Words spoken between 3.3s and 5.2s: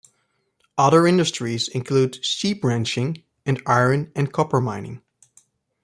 and iron and copper mining.